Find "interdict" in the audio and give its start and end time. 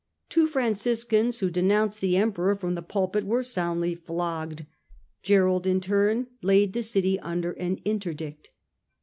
7.85-8.49